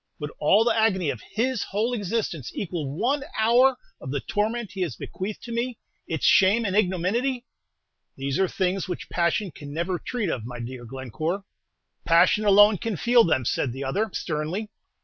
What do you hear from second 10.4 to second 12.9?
my dear Glencore." "Passion alone